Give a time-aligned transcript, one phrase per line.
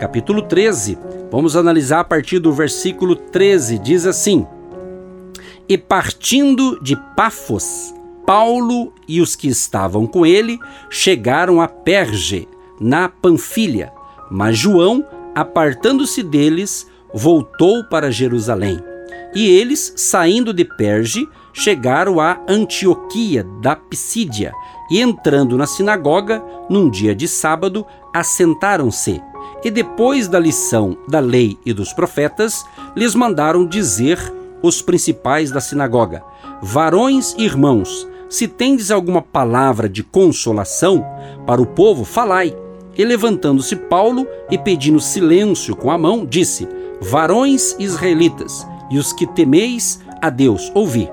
[0.00, 0.98] capítulo 13.
[1.30, 3.78] Vamos analisar a partir do versículo 13.
[3.78, 4.46] Diz assim:
[5.68, 7.94] E partindo de Pafos,
[8.26, 10.58] Paulo e os que estavam com ele
[10.88, 12.48] chegaram a Perge,
[12.80, 13.92] na Panfilha,
[14.30, 18.80] mas João, apartando-se deles, voltou para Jerusalém.
[19.34, 24.52] E eles, saindo de Perge, chegaram a Antioquia da Pisídia,
[24.90, 29.22] e entrando na sinagoga, num dia de sábado, assentaram-se
[29.64, 32.64] e depois da lição da lei e dos profetas,
[32.96, 34.18] lhes mandaram dizer
[34.62, 36.22] os principais da sinagoga:
[36.62, 41.04] Varões e irmãos, se tendes alguma palavra de consolação
[41.46, 42.56] para o povo, falai.
[42.96, 46.68] E levantando-se Paulo e pedindo silêncio com a mão, disse:
[47.00, 51.08] Varões israelitas, e os que temeis a Deus, ouvi.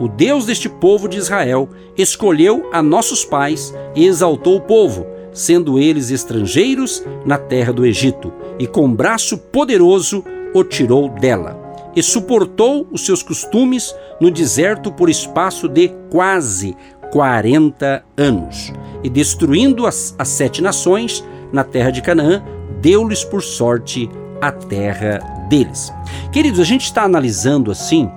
[0.00, 5.78] O Deus deste povo de Israel escolheu a nossos pais e exaltou o povo sendo
[5.78, 10.24] eles estrangeiros na terra do Egito, e com braço poderoso
[10.54, 11.58] o tirou dela,
[11.96, 16.76] e suportou os seus costumes no deserto por espaço de quase
[17.10, 22.42] quarenta anos, e destruindo as, as sete nações na terra de Canaã,
[22.80, 24.08] deu-lhes por sorte
[24.40, 25.92] a terra deles.
[26.32, 28.10] Queridos, a gente está analisando assim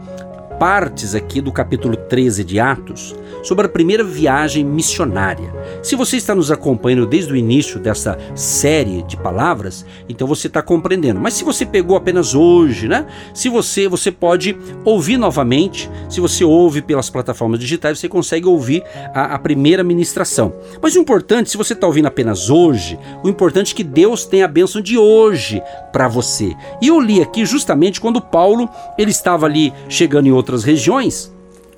[0.60, 3.14] partes aqui do capítulo 13 de Atos
[3.46, 5.54] sobre a primeira viagem missionária.
[5.84, 10.62] Se você está nos acompanhando desde o início dessa série de palavras, então você está
[10.62, 11.20] compreendendo.
[11.20, 13.06] Mas se você pegou apenas hoje, né?
[13.34, 15.90] Se você você pode ouvir novamente.
[16.10, 20.54] Se você ouve pelas plataformas digitais, você consegue ouvir a, a primeira ministração.
[20.82, 24.42] Mas o importante, se você está ouvindo apenas hoje, o importante é que Deus tem
[24.42, 25.62] a bênção de hoje
[25.92, 26.56] para você.
[26.82, 28.68] E eu li aqui justamente quando Paulo
[28.98, 31.35] ele estava ali chegando em outras regiões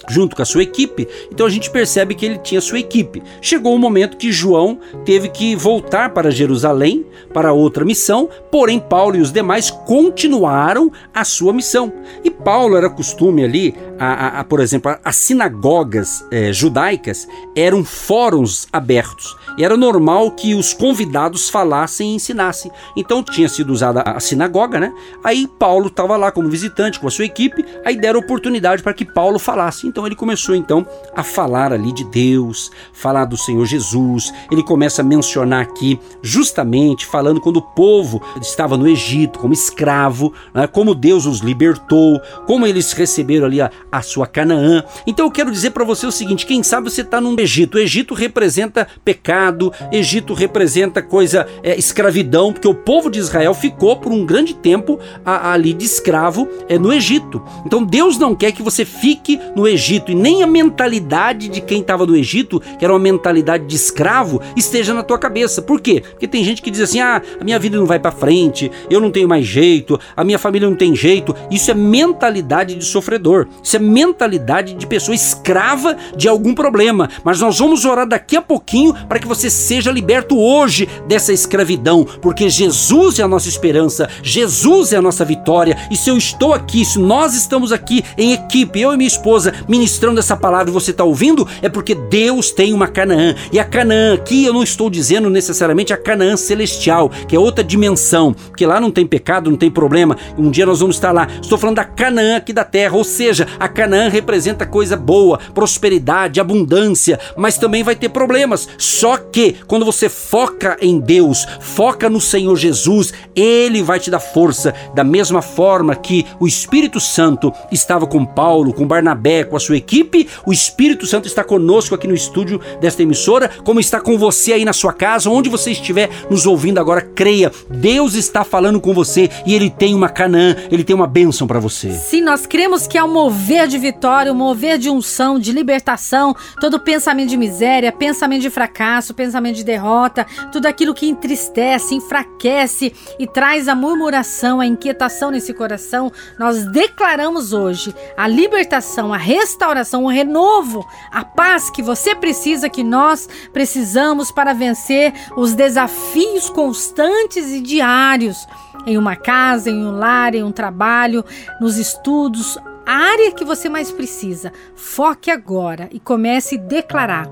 [0.09, 1.07] junto com a sua equipe.
[1.31, 3.21] Então a gente percebe que ele tinha sua equipe.
[3.41, 9.17] Chegou o momento que João teve que voltar para Jerusalém para outra missão, porém Paulo
[9.17, 11.91] e os demais continuaram a sua missão.
[12.23, 17.83] E Paulo era costume ali, a, a, a por exemplo, as sinagogas eh, judaicas eram
[17.83, 19.35] fóruns abertos.
[19.57, 22.71] E era normal que os convidados falassem e ensinassem.
[22.95, 24.93] Então tinha sido usada a sinagoga, né?
[25.23, 29.03] Aí Paulo estava lá como visitante com a sua equipe, aí deram oportunidade para que
[29.03, 29.87] Paulo falasse.
[29.97, 30.85] Então ele começou então
[31.15, 34.31] a falar ali de Deus, falar do Senhor Jesus.
[34.51, 40.31] Ele começa a mencionar aqui justamente falando quando o povo estava no Egito como escravo,
[40.53, 40.67] né?
[40.67, 44.83] como Deus os libertou, como eles receberam ali a, a sua Canaã.
[45.07, 47.77] Então eu quero dizer para você o seguinte: quem sabe você está no Egito.
[47.77, 53.97] O Egito representa pecado, Egito representa coisa é, escravidão, porque o povo de Israel ficou
[53.97, 57.43] por um grande tempo a, ali de escravo é, no Egito.
[57.65, 61.61] Então Deus não quer que você fique no Egito Egito e nem a mentalidade de
[61.61, 65.61] quem estava no Egito, que era uma mentalidade de escravo, esteja na tua cabeça.
[65.61, 66.03] Por quê?
[66.11, 68.99] Porque tem gente que diz assim: ah, a minha vida não vai para frente, eu
[68.99, 71.33] não tenho mais jeito, a minha família não tem jeito.
[71.49, 77.09] Isso é mentalidade de sofredor, isso é mentalidade de pessoa escrava de algum problema.
[77.23, 82.05] Mas nós vamos orar daqui a pouquinho para que você seja liberto hoje dessa escravidão,
[82.21, 85.77] porque Jesus é a nossa esperança, Jesus é a nossa vitória.
[85.89, 89.53] E se eu estou aqui, se nós estamos aqui em equipe, eu e minha esposa,
[89.77, 93.35] ministrando essa palavra e você está ouvindo, é porque Deus tem uma Canaã.
[93.51, 97.63] E a Canaã aqui eu não estou dizendo necessariamente a Canaã celestial, que é outra
[97.63, 100.17] dimensão, porque lá não tem pecado, não tem problema.
[100.35, 101.27] Um dia nós vamos estar lá.
[101.41, 106.39] Estou falando da Canaã aqui da terra, ou seja, a Canaã representa coisa boa, prosperidade,
[106.39, 108.67] abundância, mas também vai ter problemas.
[108.77, 114.19] Só que quando você foca em Deus, foca no Senhor Jesus, ele vai te dar
[114.19, 119.59] força, da mesma forma que o Espírito Santo estava com Paulo, com Barnabé, com a
[119.59, 120.27] sua equipe.
[120.45, 124.65] O Espírito Santo está conosco aqui no estúdio desta emissora, como está com você aí
[124.65, 127.01] na sua casa, onde você estiver nos ouvindo agora.
[127.01, 131.47] Creia, Deus está falando com você e Ele tem uma Canaã, Ele tem uma bênção
[131.47, 131.91] para você.
[131.91, 136.35] Sim, nós cremos que é um mover de vitória, um mover de unção, de libertação,
[136.59, 142.93] todo pensamento de miséria, pensamento de fracasso, pensamento de derrota, tudo aquilo que entristece, enfraquece
[143.19, 149.46] e traz a murmuração, a inquietação nesse coração, nós declaramos hoje a libertação, a ressurreição
[149.47, 156.49] restauração, um renovo, a paz que você precisa, que nós precisamos para vencer os desafios
[156.49, 158.45] constantes e diários
[158.85, 161.23] em uma casa, em um lar, em um trabalho,
[161.61, 164.51] nos estudos, a área que você mais precisa.
[164.75, 167.29] Foque agora e comece a declarar: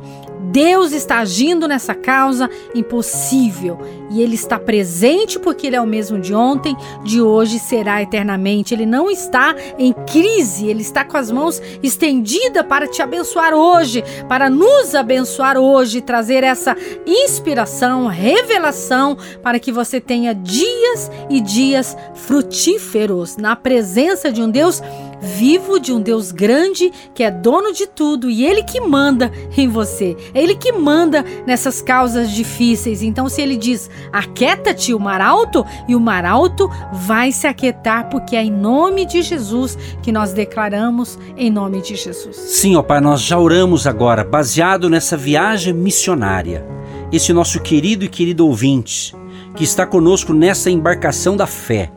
[0.51, 6.19] Deus está agindo nessa causa impossível e Ele está presente porque Ele é o mesmo
[6.19, 8.73] de ontem, de hoje será eternamente.
[8.73, 14.03] Ele não está em crise, Ele está com as mãos estendidas para te abençoar hoje,
[14.27, 16.75] para nos abençoar hoje, trazer essa
[17.05, 24.81] inspiração, revelação para que você tenha dias e dias frutíferos na presença de um Deus
[25.25, 29.67] vivo de um Deus grande que é dono de tudo e Ele que manda em
[29.67, 30.15] você.
[30.33, 33.01] É Ele que manda nessas causas difíceis.
[33.01, 38.09] Então, se Ele diz, aquieta-te o mar alto, e o mar alto vai se aquietar,
[38.09, 42.35] porque é em nome de Jesus que nós declaramos, em nome de Jesus.
[42.35, 46.65] Sim, ó Pai, nós já oramos agora, baseado nessa viagem missionária.
[47.11, 49.15] Esse nosso querido e querido ouvinte,
[49.55, 51.91] que está conosco nessa embarcação da fé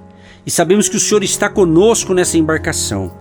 [0.49, 3.13] e sabemos que o Senhor está conosco nessa embarcação,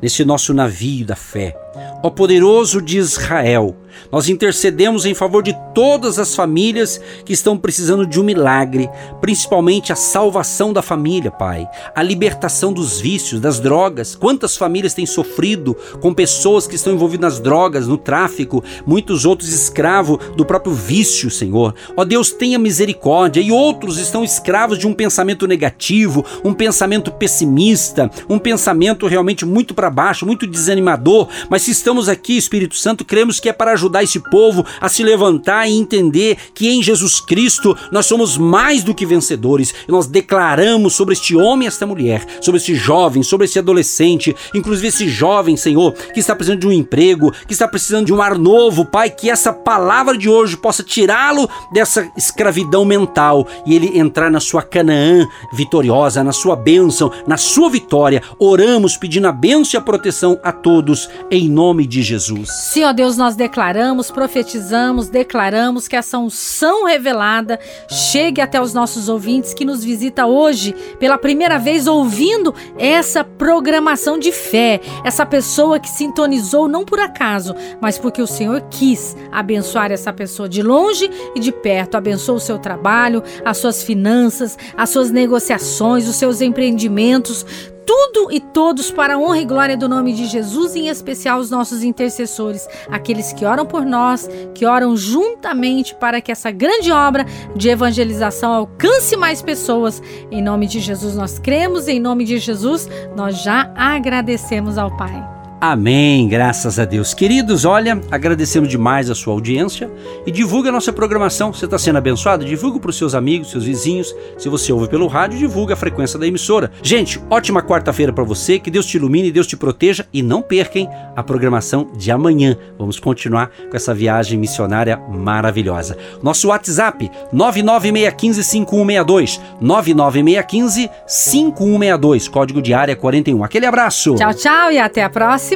[0.00, 1.52] nesse nosso navio da fé.
[2.00, 3.76] Ó poderoso de Israel,
[4.10, 8.88] nós intercedemos em favor de todas as famílias que estão precisando de um milagre,
[9.20, 14.14] principalmente a salvação da família, Pai, a libertação dos vícios, das drogas.
[14.14, 19.50] Quantas famílias têm sofrido com pessoas que estão envolvidas nas drogas, no tráfico, muitos outros
[19.50, 21.74] escravos do próprio vício, Senhor.
[21.96, 23.40] Ó Deus, tenha misericórdia.
[23.40, 29.74] E outros estão escravos de um pensamento negativo, um pensamento pessimista, um pensamento realmente muito
[29.74, 31.28] para baixo, muito desanimador.
[31.48, 34.88] Mas se estamos aqui, Espírito Santo, cremos que é para ajudar ajudar esse povo a
[34.88, 39.74] se levantar e entender que em Jesus Cristo nós somos mais do que vencedores.
[39.86, 44.34] E nós declaramos sobre este homem e esta mulher, sobre este jovem, sobre esse adolescente,
[44.54, 48.20] inclusive esse jovem, Senhor, que está precisando de um emprego, que está precisando de um
[48.20, 53.98] ar novo, Pai, que essa palavra de hoje possa tirá-lo dessa escravidão mental e ele
[53.98, 58.22] entrar na sua Canaã vitoriosa, na sua bênção, na sua vitória.
[58.38, 62.48] Oramos pedindo a bênção e a proteção a todos, em nome de Jesus.
[62.84, 67.58] Ó Deus, nós declaramos declaramos, profetizamos, declaramos que essa unção revelada
[67.90, 74.20] chegue até os nossos ouvintes que nos visita hoje pela primeira vez ouvindo essa programação
[74.20, 74.80] de fé.
[75.04, 80.48] Essa pessoa que sintonizou não por acaso, mas porque o Senhor quis abençoar essa pessoa
[80.48, 81.96] de longe e de perto.
[81.96, 87.44] Abençoa o seu trabalho, as suas finanças, as suas negociações, os seus empreendimentos
[87.86, 91.50] tudo e todos para a honra e glória do nome de Jesus, em especial os
[91.50, 97.24] nossos intercessores, aqueles que oram por nós, que oram juntamente para que essa grande obra
[97.54, 100.02] de evangelização alcance mais pessoas.
[100.30, 105.35] Em nome de Jesus nós cremos, em nome de Jesus nós já agradecemos ao Pai.
[105.68, 107.12] Amém, graças a Deus.
[107.12, 109.90] Queridos, olha, agradecemos demais a sua audiência
[110.24, 111.52] e divulga a nossa programação.
[111.52, 112.44] Você está sendo abençoado?
[112.44, 114.14] Divulga para os seus amigos, seus vizinhos.
[114.38, 116.70] Se você ouve pelo rádio, divulga a frequência da emissora.
[116.84, 118.60] Gente, ótima quarta-feira para você.
[118.60, 122.56] Que Deus te ilumine, Deus te proteja e não percam a programação de amanhã.
[122.78, 125.98] Vamos continuar com essa viagem missionária maravilhosa.
[126.22, 133.42] Nosso WhatsApp 996155162, 996155162, código de área 41.
[133.42, 134.14] Aquele abraço.
[134.14, 135.55] Tchau, tchau e até a próxima